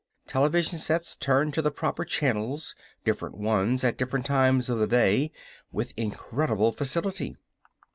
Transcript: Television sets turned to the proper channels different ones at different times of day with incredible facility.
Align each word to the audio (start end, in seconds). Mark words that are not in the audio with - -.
Television 0.25 0.79
sets 0.79 1.15
turned 1.15 1.53
to 1.53 1.61
the 1.61 1.69
proper 1.69 2.03
channels 2.03 2.73
different 3.05 3.37
ones 3.37 3.83
at 3.83 3.97
different 3.99 4.25
times 4.25 4.67
of 4.67 4.89
day 4.89 5.31
with 5.71 5.93
incredible 5.95 6.71
facility. 6.71 7.37